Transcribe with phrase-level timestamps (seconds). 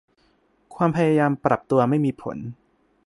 [0.75, 2.37] ความพยายามปรับตัวไม่มีผล